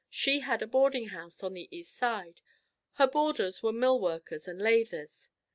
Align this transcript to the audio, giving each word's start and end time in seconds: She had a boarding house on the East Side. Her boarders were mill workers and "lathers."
She 0.09 0.39
had 0.39 0.63
a 0.63 0.67
boarding 0.67 1.09
house 1.09 1.43
on 1.43 1.53
the 1.53 1.67
East 1.69 1.93
Side. 1.93 2.41
Her 2.93 3.05
boarders 3.05 3.61
were 3.61 3.71
mill 3.71 3.99
workers 3.99 4.47
and 4.47 4.59
"lathers." 4.59 5.29